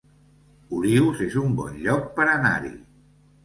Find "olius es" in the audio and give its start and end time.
0.77-1.37